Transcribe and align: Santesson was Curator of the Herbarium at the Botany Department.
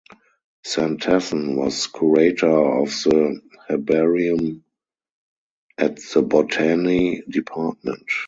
Santesson 0.65 1.55
was 1.55 1.85
Curator 1.85 2.49
of 2.81 2.87
the 3.03 3.39
Herbarium 3.69 4.63
at 5.77 5.97
the 6.15 6.23
Botany 6.23 7.21
Department. 7.29 8.09